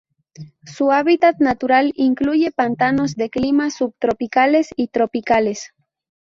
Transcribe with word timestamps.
Su 0.65 0.91
hábitat 0.91 1.37
natural 1.39 1.91
incluye 1.95 2.51
pantanos 2.51 3.13
de 3.15 3.29
climas 3.29 3.75
subtropicales 3.75 4.69
y 4.75 4.87
tropicales. 4.87 5.75